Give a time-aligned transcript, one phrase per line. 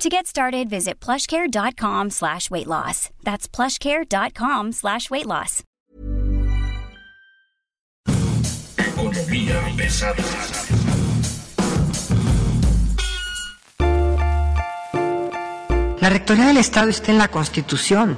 [0.00, 3.10] To get started, visit plushcare.com slash weight loss.
[3.22, 5.62] That's plushcare.com slash weight loss.
[16.00, 18.16] La Rectoría del Estado está en la Constitución.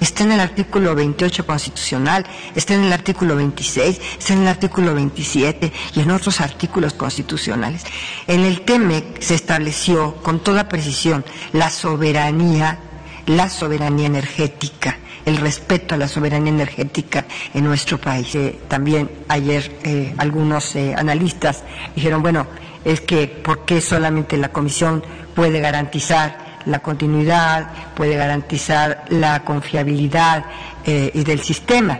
[0.00, 4.94] Está en el artículo 28 constitucional, está en el artículo 26, está en el artículo
[4.94, 7.84] 27 y en otros artículos constitucionales.
[8.26, 12.78] En el TEMEC se estableció con toda precisión la soberanía,
[13.26, 18.34] la soberanía energética, el respeto a la soberanía energética en nuestro país.
[18.36, 21.64] Eh, también ayer eh, algunos eh, analistas
[21.96, 22.46] dijeron, bueno,
[22.84, 25.02] es que ¿por qué solamente la Comisión
[25.34, 30.44] puede garantizar la continuidad, puede garantizar la confiabilidad
[30.84, 31.98] eh, y del sistema.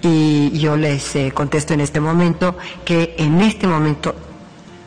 [0.00, 4.14] Y yo les eh, contesto en este momento que en este momento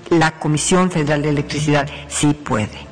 [0.09, 2.91] la Comisión Federal de Electricidad sí puede.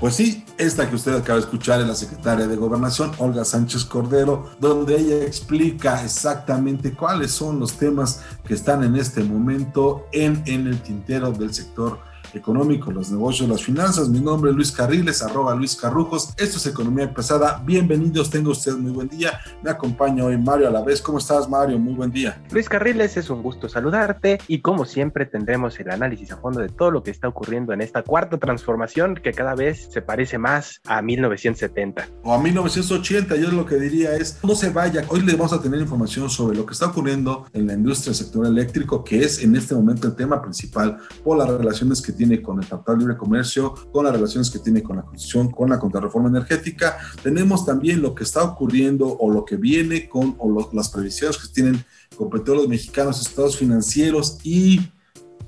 [0.00, 3.84] Pues sí, esta que usted acaba de escuchar es la secretaria de Gobernación, Olga Sánchez
[3.84, 10.42] Cordero, donde ella explica exactamente cuáles son los temas que están en este momento en,
[10.46, 14.08] en el tintero del sector económico, los negocios, las finanzas.
[14.08, 16.30] Mi nombre es Luis Carriles, arroba Luis Carrujos.
[16.36, 17.62] Esto es Economía Pesada.
[17.64, 19.40] Bienvenidos, tengo usted muy buen día.
[19.62, 21.00] Me acompaña hoy Mario a la vez.
[21.00, 21.78] ¿Cómo estás, Mario?
[21.78, 22.42] Muy buen día.
[22.50, 26.68] Luis Carriles, es un gusto saludarte y como siempre tendremos el análisis a fondo de
[26.68, 30.80] todo lo que está ocurriendo en esta cuarta transformación que cada vez se parece más
[30.86, 32.08] a 1970.
[32.22, 35.04] O a 1980, yo lo que diría es, no se vaya.
[35.08, 38.14] Hoy les vamos a tener información sobre lo que está ocurriendo en la industria del
[38.14, 42.42] sector eléctrico, que es en este momento el tema principal por las relaciones que tiene
[42.42, 45.70] con el Tratado de Libre Comercio, con las relaciones que tiene con la Constitución, con
[45.70, 46.98] la contrarreforma energética.
[47.22, 51.48] Tenemos también lo que está ocurriendo o lo que viene con o las previsiones que
[51.48, 51.82] tienen
[52.14, 54.80] con petróleos mexicanos, estados financieros y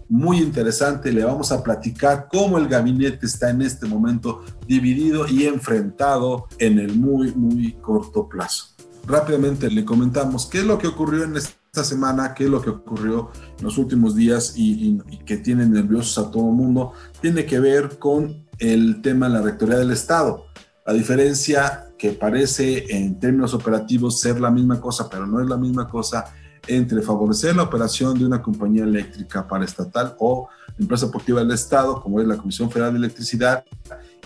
[0.09, 5.45] muy interesante, le vamos a platicar cómo el gabinete está en este momento dividido y
[5.45, 8.69] enfrentado en el muy, muy corto plazo.
[9.07, 12.61] Rápidamente le comentamos qué es lo que ocurrió en este esta semana, qué es lo
[12.61, 17.47] que ocurrió en los últimos días y, que tiene nerviosos a todo el mundo, tiene
[17.47, 20.45] que ver con el tema de la Rectoría del Estado.
[20.85, 25.57] La diferencia que parece en términos operativos ser la misma cosa, pero no es la
[25.57, 26.27] misma cosa
[26.67, 32.03] entre favorecer la operación de una compañía eléctrica para estatal o empresa deportiva del Estado,
[32.03, 33.65] como es la Comisión Federal de Electricidad,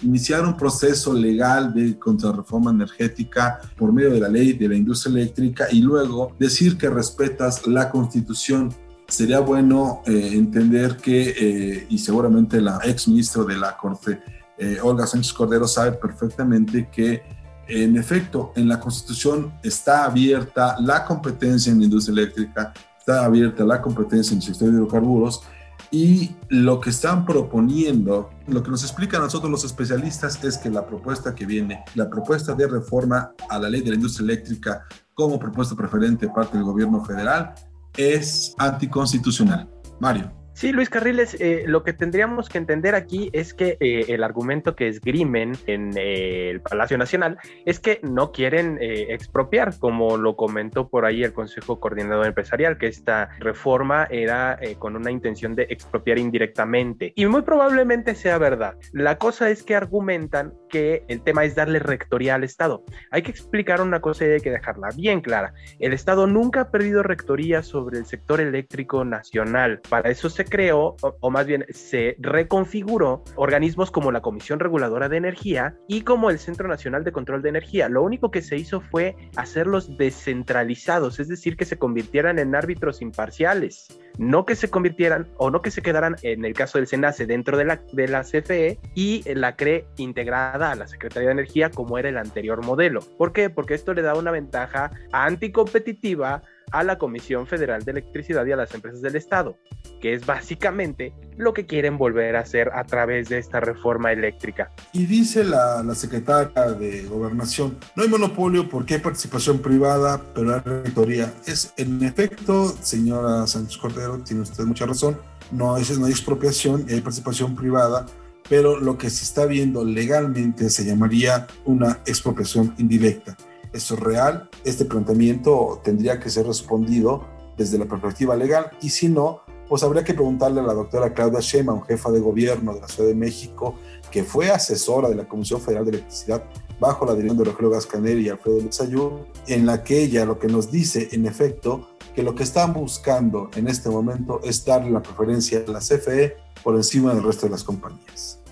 [0.03, 5.23] iniciar un proceso legal de contrarreforma energética por medio de la ley de la industria
[5.23, 8.75] eléctrica y luego decir que respetas la constitución.
[9.09, 14.21] Sería bueno eh, entender que, eh, y seguramente la ex ministra de la Corte,
[14.59, 17.23] eh, Olga Sánchez Cordero, sabe perfectamente que
[17.69, 23.65] en efecto, en la Constitución está abierta la competencia en la industria eléctrica, está abierta
[23.65, 25.43] la competencia en el sector de hidrocarburos
[25.91, 30.87] y lo que están proponiendo, lo que nos explican nosotros los especialistas es que la
[30.87, 35.39] propuesta que viene, la propuesta de reforma a la ley de la industria eléctrica como
[35.39, 37.55] propuesta preferente parte del gobierno federal,
[37.97, 39.71] es anticonstitucional.
[40.01, 40.46] Mario.
[40.57, 44.75] Sí, Luis Carriles, eh, lo que tendríamos que entender aquí es que eh, el argumento
[44.75, 47.37] que esgrimen en eh, el Palacio Nacional
[47.67, 52.87] es que no quieren expropiar, como lo comentó por ahí el Consejo Coordinador Empresarial, que
[52.87, 57.13] esta reforma era con una intención de expropiar indirectamente.
[57.17, 58.77] Y muy probablemente sea verdad.
[58.93, 62.85] La cosa es que argumentan que el tema es darle rectoría al Estado.
[63.11, 65.53] Hay que explicar una cosa y hay que dejarla bien clara.
[65.79, 69.81] El Estado nunca ha perdido rectoría sobre el sector eléctrico nacional.
[69.89, 75.17] Para eso se creó, o, más bien se reconfiguró, organismos como la Comisión Reguladora de
[75.17, 77.89] Energía y como el Centro Nacional de Control de Energía.
[77.89, 83.03] Lo único que se hizo fue hacerlos descentralizados, es decir, que se convirtieran en árbitros
[83.03, 83.89] imparciales
[84.19, 87.57] no que se convirtieran o no que se quedaran en el caso del SENACE dentro
[87.57, 91.99] de la, de la CFE y la CRE integrada a la Secretaría de Energía como
[91.99, 93.01] era el anterior modelo.
[93.19, 93.51] ¿Por qué?
[93.51, 96.43] Porque esto le da una ventaja anticompetitiva
[96.73, 99.57] a la Comisión Federal de Electricidad y a las empresas del Estado,
[100.01, 104.73] que es básicamente lo que quieren volver a hacer a través de esta reforma eléctrica.
[104.93, 110.55] Y dice la, la secretaria de Gobernación, no hay monopolio porque hay participación privada, pero
[110.55, 111.33] hay rectoría.
[111.47, 115.19] Es en efecto, señora Sánchez Cordero, tiene usted mucha razón,
[115.53, 118.07] no, es, no hay expropiación, hay participación privada,
[118.49, 123.37] pero lo que se está viendo legalmente se llamaría una expropiación indirecta.
[123.73, 127.27] Eso es real, este planteamiento tendría que ser respondido
[127.57, 131.41] desde la perspectiva legal y si no, pues habría que preguntarle a la doctora Claudia
[131.41, 133.75] Sheinbaum, jefa de gobierno de la Ciudad de México,
[134.11, 136.45] que fue asesora de la Comisión Federal de Electricidad
[136.79, 140.47] bajo la dirección de Rogelio Gascaneri y Alfredo Lezayú, en la que ella lo que
[140.47, 145.03] nos dice, en efecto, que lo que están buscando en este momento es darle la
[145.03, 146.35] preferencia a la CFE
[146.65, 148.43] por encima del resto de las compañías.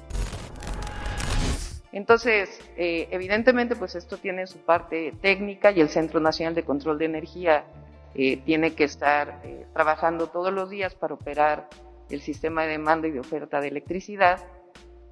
[1.90, 6.98] Entonces, eh, evidentemente, pues esto tiene su parte técnica y el Centro Nacional de Control
[6.98, 7.64] de Energía
[8.14, 11.70] eh, tiene que estar eh, trabajando todos los días para operar
[12.10, 14.40] el sistema de demanda y de oferta de electricidad,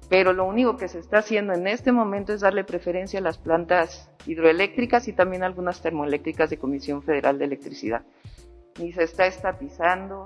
[0.09, 3.39] pero lo único que se está haciendo en este momento es darle preferencia a las
[3.39, 8.03] plantas hidroeléctricas y también algunas termoeléctricas de Comisión Federal de Electricidad.
[8.79, 10.25] Ni se está estatizando,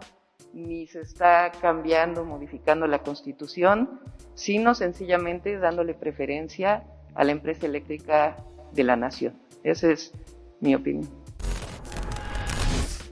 [0.53, 3.99] ni se está cambiando, modificando la constitución,
[4.35, 6.85] sino sencillamente dándole preferencia
[7.15, 8.37] a la empresa eléctrica
[8.73, 9.33] de la nación.
[9.63, 10.11] Esa es
[10.61, 11.09] mi opinión.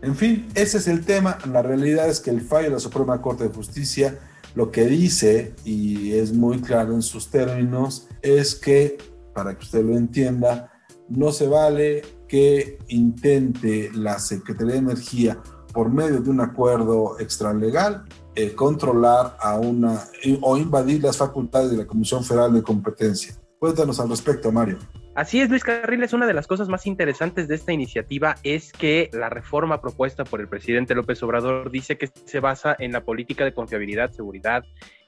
[0.02, 1.38] En fin, ese es el tema.
[1.52, 4.18] La realidad es que el fallo de la Suprema Corte de Justicia
[4.56, 8.98] lo que dice, y es muy claro en sus términos, es que,
[9.34, 10.72] para que usted lo entienda,
[11.10, 15.38] no se vale que intente la Secretaría de Energía
[15.74, 18.06] por medio de un acuerdo extralegal,
[18.36, 20.06] eh, controlar a una
[20.42, 23.36] o invadir las facultades de la Comisión Federal de Competencia.
[23.60, 24.78] Cuéntanos al respecto, Mario.
[25.16, 26.12] Así es, Luis Carriles.
[26.12, 30.42] Una de las cosas más interesantes de esta iniciativa es que la reforma propuesta por
[30.42, 34.66] el presidente López Obrador dice que se basa en la política de confiabilidad, seguridad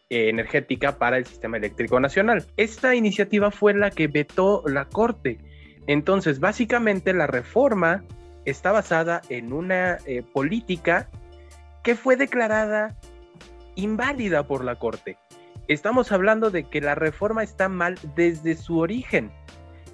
[0.09, 2.45] eh, energética para el sistema eléctrico nacional.
[2.55, 5.39] Esta iniciativa fue la que vetó la Corte.
[5.87, 8.03] Entonces, básicamente la reforma
[8.45, 11.09] está basada en una eh, política
[11.83, 12.95] que fue declarada
[13.75, 15.17] inválida por la Corte.
[15.67, 19.31] Estamos hablando de que la reforma está mal desde su origen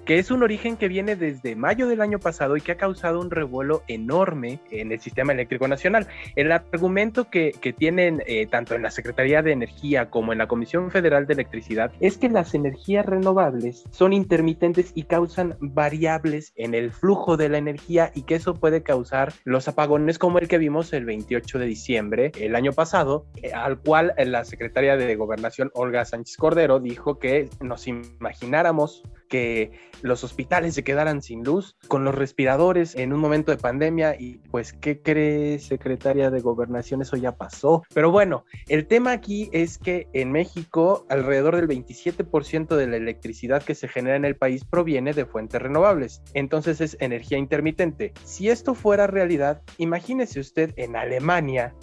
[0.04, 3.20] que es un origen que viene desde mayo del año pasado y que ha causado
[3.20, 6.06] un revuelo enorme en el sistema eléctrico nacional.
[6.36, 10.90] El argumento que, tienen eh, tanto en la Secretaría de Energía como en la Comisión
[10.90, 16.92] Federal de Electricidad es que las energías renovables son intermitentes y causan variables en el
[16.92, 20.92] flujo de la energía y que eso puede causar los apagones como el que vimos
[20.92, 26.04] el 28 de diciembre el año pasado, eh, al cual la Secretaria de Gobernación Olga
[26.04, 29.72] Sánchez Cordero dijo que nos imagináramos que
[30.02, 34.38] los hospitales se quedaran sin luz, con los respiradores en un momento de pandemia y
[34.50, 37.02] pues, ¿qué cree secretaria de gobernación?
[37.02, 37.82] Eso ya pasó.
[37.94, 43.62] Pero bueno, el tema aquí es que en México alrededor del 27% de la electricidad
[43.62, 48.12] que se genera en el país proviene de fuentes renovables, entonces es energía intermitente.
[48.24, 51.74] Si esto fuera realidad, imagínese usted en Alemania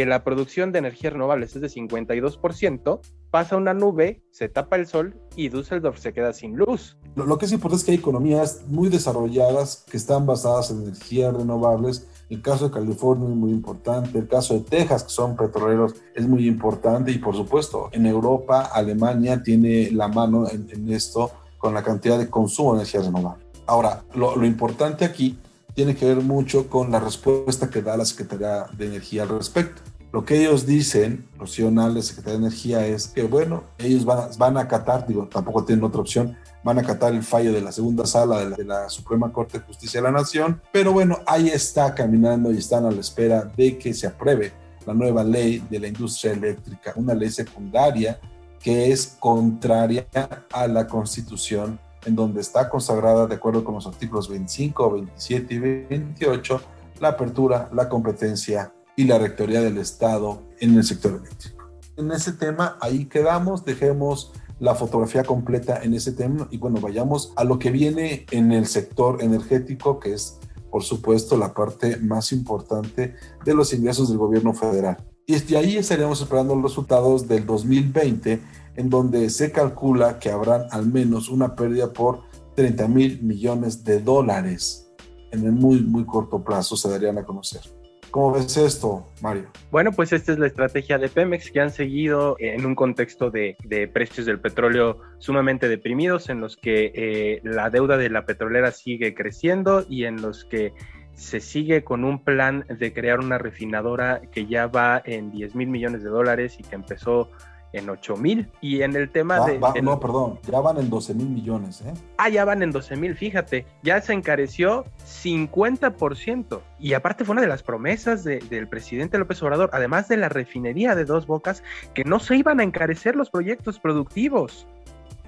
[0.00, 3.00] que la producción de energías renovables es de 52%,
[3.30, 6.96] pasa una nube, se tapa el sol y Düsseldorf se queda sin luz.
[7.16, 11.34] Lo, que es importante es que hay economías muy desarrolladas que están basadas en energías
[11.34, 12.08] renovables.
[12.30, 16.26] El caso de California es muy importante, el caso de Texas, que son petroleros, es
[16.26, 21.82] muy importante y por supuesto en Europa, Alemania tiene la mano en, esto con la
[21.82, 23.44] cantidad de consumo de energías renovables.
[23.66, 25.38] Ahora, lo, lo importante aquí
[25.74, 29.82] tiene que ver mucho con la respuesta que da la Secretaría de Energía al respecto.
[30.12, 34.56] Lo que ellos dicen, Rocío la Secretaría de Energía, es que, bueno, ellos van, van,
[34.56, 38.04] a acatar, digo, tampoco tienen otra opción, van a acatar el fallo de la segunda
[38.06, 42.52] sala de la, Suprema Corte de Justicia de la Nación, pero bueno, ahí está caminando
[42.52, 44.52] y están a la espera de que se apruebe
[44.84, 48.18] la nueva ley de la industria eléctrica, una ley secundaria
[48.60, 50.06] que es contraria
[50.52, 55.58] a la Constitución en donde está consagrada, de acuerdo con los artículos 25, 27 y
[55.58, 56.60] 28,
[56.98, 61.64] la apertura, la competencia y la rectoría del Estado en el sector eléctrico.
[61.96, 67.32] En ese tema, ahí quedamos, dejemos la fotografía completa en ese tema y bueno, vayamos
[67.36, 70.38] a lo que viene en el sector energético, que es,
[70.70, 74.98] por supuesto, la parte más importante de los ingresos del gobierno federal.
[75.26, 78.38] Y ahí estaríamos esperando los resultados del 2020
[78.76, 82.20] en donde se calcula que habrán al menos una pérdida por
[82.54, 84.92] 30 mil millones de dólares
[85.30, 87.79] en el muy, muy corto plazo se darían a conocer.
[88.10, 89.44] ¿Cómo ves esto, Mario?
[89.70, 93.56] Bueno, pues esta es la estrategia de Pemex que han seguido en un contexto de,
[93.92, 99.14] precios del petróleo sumamente deprimidos, en los que eh, la deuda de la petrolera sigue
[99.14, 100.72] creciendo y en los que
[101.14, 105.68] se sigue con un plan de crear una refinadora que ya va en 10 mil
[105.68, 107.30] millones de dólares y que empezó
[107.72, 108.48] en 8 mil.
[108.60, 109.58] Y en el tema de.
[109.82, 111.92] no, perdón, ya van en 12 mil millones, ¿eh?
[112.18, 116.60] Ah, ya van en 12 mil, fíjate, ya se encareció 50%.
[116.78, 120.94] Y aparte fue una de las promesas del presidente López Obrador, además de la refinería
[120.94, 121.62] de dos bocas,
[121.94, 124.66] que no se iban a encarecer los proyectos productivos.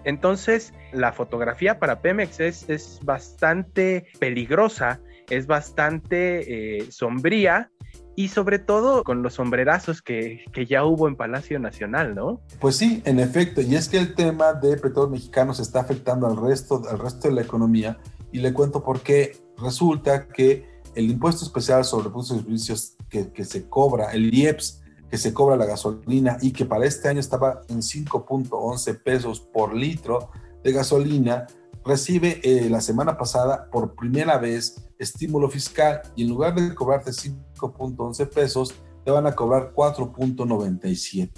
[0.04, 7.70] Entonces, la fotografía para Pemex es, es bastante peligrosa, es bastante eh, sombría
[8.14, 12.40] y sobre todo con los sombrerazos que, que, ya hubo en Palacio Nacional, ¿no?
[12.60, 16.36] Pues sí, en efecto, y es que el tema de petróleos mexicanos está afectando al
[16.36, 17.98] resto, al resto de la economía
[18.30, 23.32] y le cuento por qué resulta que el impuesto especial sobre productos y servicios que,
[23.32, 27.20] que se cobra, el IEPS, que se cobra la gasolina y que para este año
[27.20, 30.30] estaba en 5.11 pesos por litro
[30.64, 31.46] de gasolina,
[31.84, 37.10] recibe eh, la semana pasada por primera vez estímulo fiscal y en lugar de cobrarte
[37.10, 38.74] 5.11 pesos,
[39.04, 41.30] te van a cobrar 4.97.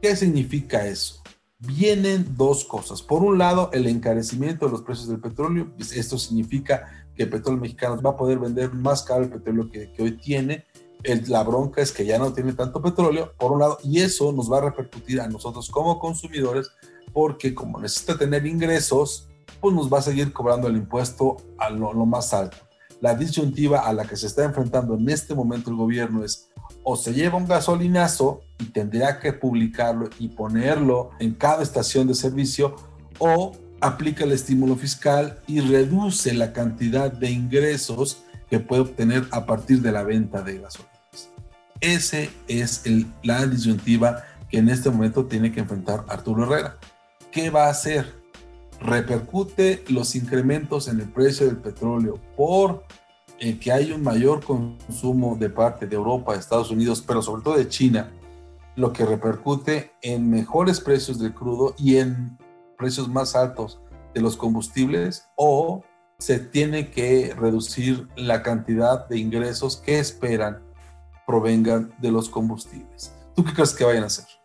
[0.00, 1.22] ¿Qué significa eso?
[1.58, 3.02] Vienen dos cosas.
[3.02, 5.72] Por un lado, el encarecimiento de los precios del petróleo.
[5.78, 9.92] Esto significa que el petróleo mexicano va a poder vender más caro el petróleo que,
[9.92, 10.64] que hoy tiene
[11.26, 14.50] la bronca es que ya no tiene tanto petróleo, por un lado, y eso nos
[14.50, 16.70] va a repercutir a nosotros como consumidores,
[17.12, 19.28] porque como necesita tener ingresos,
[19.62, 22.56] pues nos va a seguir cobrando el impuesto a lo, más alto.
[23.00, 26.50] La disyuntiva a la que se está enfrentando en este momento el gobierno es
[26.82, 32.14] o se lleva un gasolinazo y tendría que publicarlo y ponerlo en cada estación de
[32.14, 32.74] servicio,
[33.18, 39.46] o aplica el estímulo fiscal y reduce la cantidad de ingresos que puede obtener a
[39.46, 40.90] partir de la venta de gasolina.
[41.80, 46.78] Ese es el, la disyuntiva que en este momento tiene que enfrentar Arturo Herrera.
[47.30, 48.21] ¿Qué va a hacer?
[48.84, 52.84] ¿Repercute los incrementos en el precio del petróleo por
[53.38, 57.56] eh, que hay un mayor consumo de parte de Europa, Estados Unidos, pero sobre todo
[57.56, 58.12] de China,
[58.74, 62.36] lo que repercute en mejores precios del crudo y en
[62.76, 63.80] precios más altos
[64.14, 65.84] de los combustibles o
[66.18, 70.60] se tiene que reducir la cantidad de ingresos que esperan
[71.26, 73.12] provengan de los combustibles.
[73.34, 74.41] ¿Tú qué crees que vayan a hacer?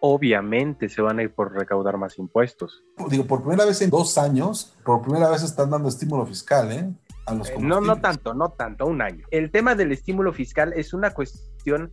[0.00, 2.84] Obviamente se van a ir por recaudar más impuestos.
[3.08, 6.88] Digo, por primera vez en dos años, por primera vez están dando estímulo fiscal, ¿eh?
[7.26, 7.68] A los combustibles.
[7.68, 9.26] no, no tanto, no tanto, un año.
[9.30, 11.92] El tema del estímulo fiscal es una cuestión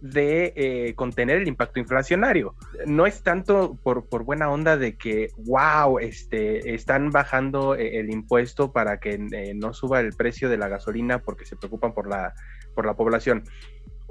[0.00, 2.54] de eh, contener el impacto inflacionario.
[2.86, 8.10] No es tanto por, por, buena onda de que, wow, este, están bajando eh, el
[8.10, 12.08] impuesto para que eh, no suba el precio de la gasolina porque se preocupan por
[12.08, 12.34] la
[12.74, 13.44] por la población.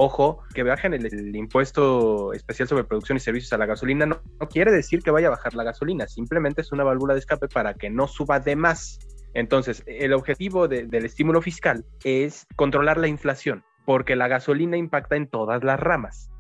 [0.01, 4.71] Ojo, que bajen el, impuesto especial sobre producción y servicios a la gasolina no, quiere
[4.71, 7.89] decir que vaya a bajar la gasolina, simplemente es una válvula de escape para que
[7.89, 8.99] no suba de más.
[9.33, 15.27] Entonces, el objetivo del estímulo fiscal es controlar la inflación, porque la gasolina impacta en
[15.27, 16.31] todas las ramas.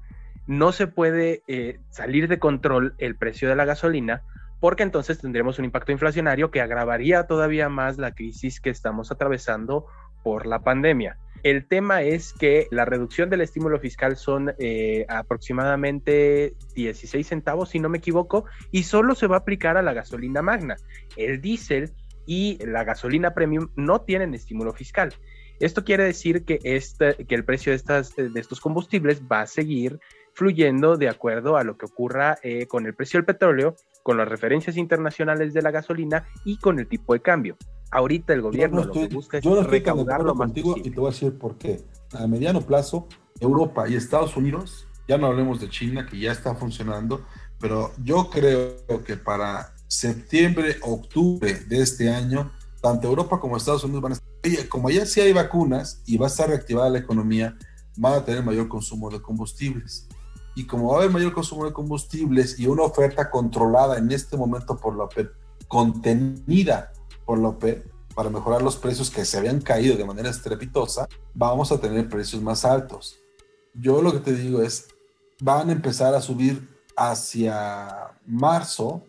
[0.47, 4.23] No se puede eh, salir de control el precio de la gasolina
[4.59, 9.85] porque entonces tendremos un impacto inflacionario que agravaría todavía más la crisis que estamos atravesando
[10.23, 11.17] por la pandemia.
[11.43, 17.79] El tema es que la reducción del estímulo fiscal son eh, aproximadamente 16 centavos, si
[17.79, 20.75] no me equivoco, y solo se va a aplicar a la gasolina magna.
[21.15, 21.91] El diésel
[22.25, 25.13] y la gasolina premium no tienen estímulo fiscal.
[25.59, 29.47] Esto quiere decir que, este, que el precio de, estas, de estos combustibles va a
[29.47, 29.99] seguir
[30.33, 34.27] fluyendo de acuerdo a lo que ocurra eh, con el precio del petróleo, con las
[34.27, 37.57] referencias internacionales de la gasolina y con el tipo de cambio.
[37.91, 40.99] Ahorita el gobierno lo que busca es yo no estoy recaudar lo contigo y te
[40.99, 41.83] voy a decir por qué.
[42.13, 43.07] A mediano plazo,
[43.39, 47.25] Europa y Estados Unidos, ya no hablemos de China, que ya está funcionando,
[47.59, 54.03] pero yo creo que para septiembre, octubre de este año, tanto Europa como Estados Unidos
[54.03, 57.57] van a estar, como ya sí hay vacunas y va a estar reactivada la economía,
[57.97, 60.07] van a tener mayor consumo de combustibles.
[60.55, 64.37] Y como va a haber mayor consumo de combustibles y una oferta controlada en este
[64.37, 65.31] momento por la OPEP,
[65.67, 66.91] contenida
[67.29, 71.71] por la OPEP para mejorar los precios que se habían caído de manera estrepitosa, vamos
[71.71, 73.19] a tener precios más altos.
[73.75, 74.87] Yo lo que te digo es,
[75.39, 76.67] van a empezar a subir
[76.97, 79.03] hacia marzo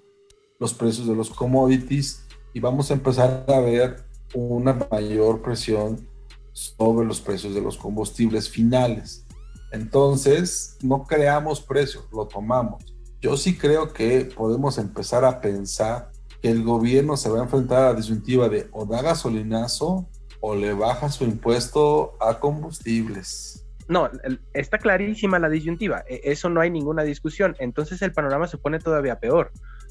[0.58, 6.06] los precios de los commodities y vamos a empezar a ver una mayor presión
[6.52, 9.24] sobre los precios de los combustibles finales.
[9.72, 12.84] Entonces, no creamos precios, lo tomamos.
[13.22, 17.82] Yo sí creo que podemos empezar a pensar que el gobierno se va a enfrentar
[17.82, 20.08] a la disyuntiva de o da gasolinazo
[20.40, 23.66] o le baja su impuesto a combustibles.
[23.88, 24.08] No,
[24.54, 27.56] está clarísima la disyuntiva, e, eso no hay ninguna discusión.
[27.58, 29.50] Entonces el panorama se pone todavía peor,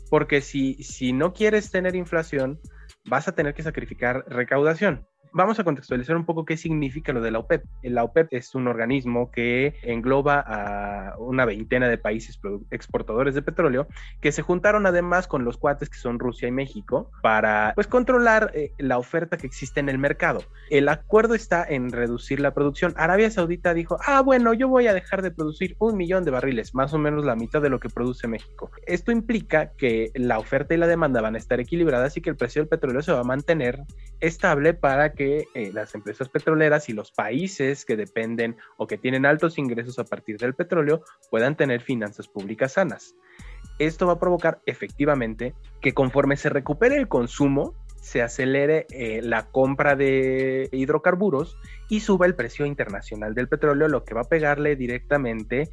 [0.09, 2.59] porque si, si no quieres tener inflación,
[3.05, 5.05] vas a tener que sacrificar recaudación.
[5.31, 7.63] Vamos a contextualizar un poco qué significa lo de la OPEP.
[7.83, 12.39] La OPEP es un organismo que engloba a una veintena de países
[12.71, 13.87] exportadores de petróleo
[14.21, 18.51] que se juntaron además con los cuates que son Rusia y México para pues controlar
[18.55, 20.43] eh, la oferta que existe en el mercado.
[20.71, 22.93] El acuerdo está en reducir la producción.
[22.97, 26.73] Arabia Saudita dijo, ah, bueno, yo voy a dejar de producir un millón de barriles,
[26.73, 28.71] más o menos la mitad de lo que produce México.
[28.87, 32.35] Esto implica que la oferta y la demanda van a estar equilibradas y que el
[32.35, 33.83] precio del petróleo se va a mantener
[34.19, 39.25] estable para que eh, las empresas petroleras y los países que dependen o que tienen
[39.25, 43.15] altos ingresos a partir del petróleo puedan tener finanzas públicas sanas.
[43.79, 49.47] Esto va a provocar efectivamente que conforme se recupere el consumo, se acelere eh, la
[49.51, 51.57] compra de hidrocarburos
[51.89, 55.69] y suba el precio internacional del petróleo, lo que va a pegarle directamente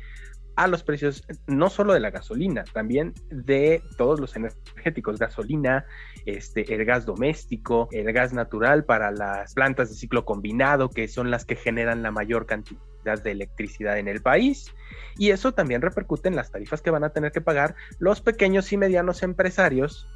[0.57, 5.85] a los precios no solo de la gasolina, también de todos los energéticos, gasolina,
[6.25, 11.31] este, el gas doméstico, el gas natural para las plantas de ciclo combinado, que son
[11.31, 14.75] las que generan la mayor cantidad de electricidad en el país.
[15.19, 18.73] Y eso también repercute en las tarifas que van a tener que pagar los pequeños
[18.73, 20.09] y medianos empresarios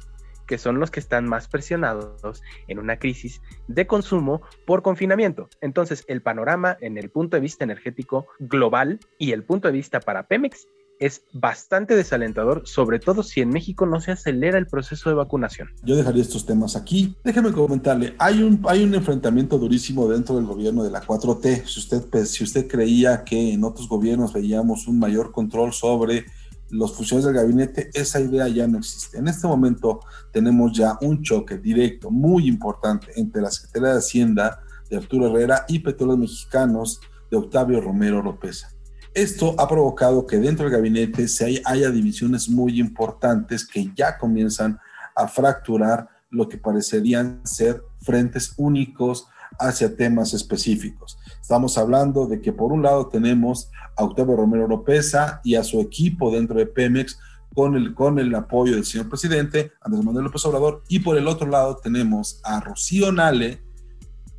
[0.51, 3.39] que son los que están más presionados en una crisis
[3.69, 5.47] de consumo por confinamiento.
[5.61, 10.01] Entonces, el panorama en el punto de vista energético global y el punto de vista
[10.01, 10.67] para Pemex
[10.99, 15.69] es bastante desalentador, sobre todo si en México no se acelera el proceso de vacunación.
[15.83, 17.15] Yo dejaría estos temas aquí.
[17.23, 21.65] Déjeme comentarle, hay un, hay un enfrentamiento durísimo dentro del gobierno de la 4T.
[21.65, 26.25] Si usted, pues, si usted creía que en otros gobiernos veíamos un mayor control sobre
[26.71, 29.17] los funcionarios del gabinete, esa idea ya no existe.
[29.17, 29.99] En este momento
[30.31, 35.65] tenemos ya un choque directo muy importante entre la Secretaría de Hacienda de Arturo Herrera
[35.67, 36.99] y Petróleos Mexicanos
[37.29, 38.65] de Octavio Romero López.
[39.13, 44.79] Esto ha provocado que dentro del gabinete se haya divisiones muy importantes que ya comienzan
[45.15, 49.27] a fracturar lo que parecerían ser frentes únicos
[49.59, 51.17] hacia temas específicos.
[51.41, 55.79] Estamos hablando de que por un lado tenemos a Octavio Romero Lopeza y a su
[55.81, 57.19] equipo dentro de Pemex
[57.53, 61.27] con el, con el apoyo del señor presidente Andrés Manuel López Obrador y por el
[61.27, 63.61] otro lado tenemos a Rocío Nale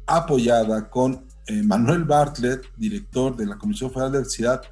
[0.07, 4.63] apoyada con eh, Manuel Bartlett, director de la Comisión Federal de Electricidad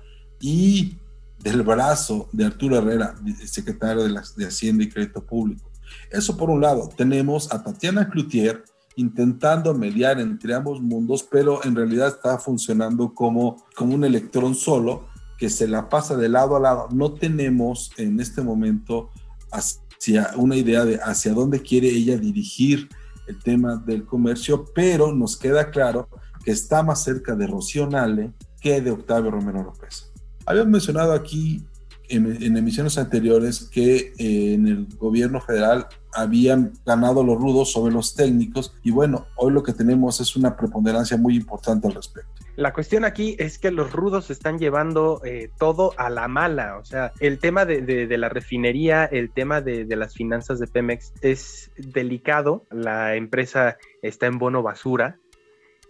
[0.41, 0.97] y
[1.39, 5.71] del brazo de Arturo Herrera, secretario de, de Hacienda y Crédito Público.
[6.11, 6.89] Eso por un lado.
[6.97, 8.63] Tenemos a Tatiana Cloutier,
[8.97, 15.09] intentando mediar entre ambos mundos, pero en realidad está funcionando como, como un electrón solo
[15.38, 16.88] que se la pasa de lado a lado.
[16.92, 19.11] No tenemos en este momento
[19.53, 22.88] hacia una idea de hacia dónde quiere ella dirigir
[23.26, 26.09] el tema del comercio, pero nos queda claro
[26.44, 27.88] que está más cerca de Rocío
[28.61, 30.12] que de Octavio Romero López.
[30.44, 31.64] Habíamos mencionado aquí
[32.11, 38.14] en, emisiones anteriores que eh, en el gobierno federal habían ganado los rudos sobre los
[38.14, 42.31] técnicos y bueno, hoy lo que tenemos es una preponderancia muy importante al respecto.
[42.57, 46.85] La cuestión aquí es que los rudos están llevando eh, todo a la mala, o
[46.85, 52.66] sea, el tema de, la refinería, el tema de, las finanzas de Pemex es delicado,
[52.70, 55.18] la empresa está en bono basura,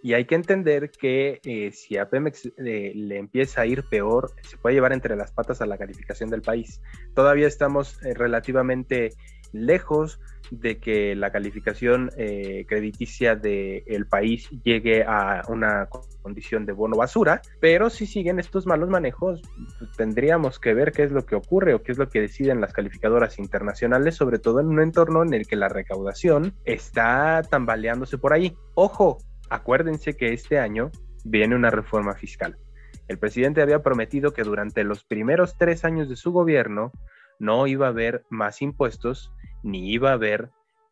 [0.01, 4.33] y hay que entender que eh, si a Pemex eh, le empieza a ir peor,
[4.41, 6.81] se puede llevar entre las patas a la calificación del país.
[7.13, 9.11] Todavía estamos relativamente
[9.53, 15.87] lejos de que la calificación eh, crediticia del país llegue a una
[16.21, 19.41] condición de bono basura, pero si siguen estos malos manejos,
[19.79, 22.59] pues, tendríamos que ver qué es lo que ocurre o qué es lo que deciden
[22.59, 28.17] las calificadoras internacionales, sobre todo en un entorno en el que la recaudación está tambaleándose
[28.17, 28.55] por ahí.
[28.75, 29.19] Ojo,
[29.51, 30.91] acuérdense que este año
[31.25, 32.57] viene una reforma fiscal.
[33.07, 36.91] El presidente había prometido que durante los primeros tres años de su gobierno
[37.37, 40.49] no iba a haber más impuestos ni iba a haber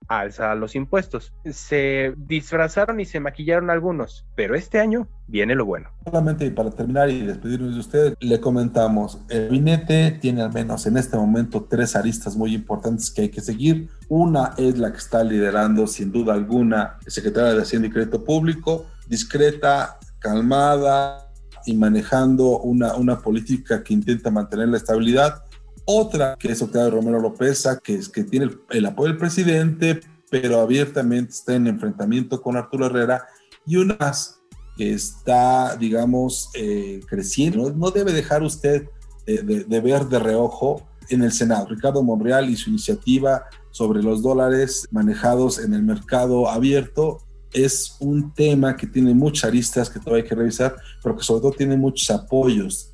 [0.07, 1.33] alza los impuestos.
[1.45, 5.89] Se disfrazaron y se maquillaron algunos, pero este año viene lo bueno.
[6.03, 10.97] Solamente para terminar y despedirnos de ustedes, le comentamos, el gabinete tiene al menos en
[10.97, 13.89] este momento tres aristas muy importantes que hay que seguir.
[14.07, 18.23] Una es la que está liderando sin duda alguna el secretario de Hacienda y Crédito
[18.23, 21.27] Público, discreta, calmada
[21.65, 25.43] y manejando una, una política que intenta mantener la estabilidad
[25.91, 30.59] otra que es Octavio Romero López, que, es, que tiene el, apoyo del presidente, pero
[30.59, 33.25] abiertamente está en enfrentamiento con Arturo Herrera.
[33.65, 34.39] Y una más
[34.77, 37.71] que está, digamos, eh, creciendo.
[37.71, 38.87] No, debe dejar usted
[39.25, 41.65] eh, de, ver de reojo en el Senado.
[41.65, 47.17] Ricardo Monreal y su iniciativa sobre los dólares manejados en el mercado abierto
[47.51, 51.41] es un tema que tiene muchas aristas que todavía hay que revisar, pero que sobre
[51.41, 52.88] todo tiene muchos apoyos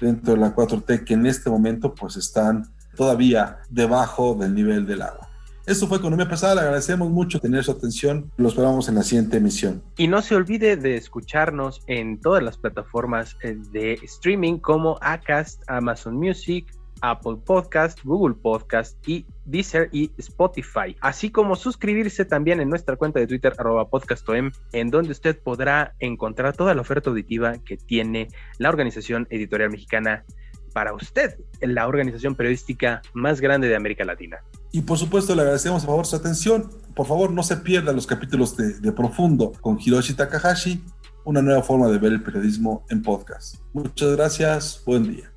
[0.00, 2.64] dentro de la 4T que en este momento pues están
[2.96, 5.28] todavía debajo del nivel del agua.
[5.66, 9.38] Esto fue Economía Pesada, le agradecemos mucho tener su atención, lo esperamos en la siguiente
[9.38, 9.82] emisión.
[9.96, 15.62] Y no se olvide de escucharnos en todas las plataformas eh, de streaming como Acast,
[15.66, 16.66] Amazon Music,
[17.10, 23.20] Apple Podcast, Google Podcast y Deezer y Spotify, así como suscribirse también en nuestra cuenta
[23.20, 28.28] de Twitter arroba podcastom, en donde usted podrá encontrar toda la oferta auditiva que tiene
[28.58, 30.24] la Organización Editorial Mexicana
[30.72, 34.38] para usted, la organización periodística más grande de América Latina.
[34.72, 36.68] Y por supuesto le agradecemos a favor su atención.
[36.96, 40.82] Por favor no se pierdan los capítulos de, de Profundo con Hiroshi Takahashi,
[41.24, 43.56] una nueva forma de ver el periodismo en podcast.
[43.72, 45.30] Muchas gracias, buen día.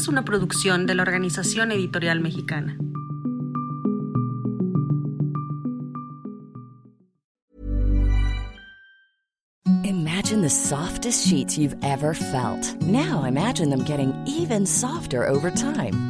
[0.00, 2.74] Es una producción de la Organización Editorial Mexicana.
[9.84, 12.80] Imagine the softest sheets you've ever felt.
[12.80, 16.09] Now imagine them getting even softer over time.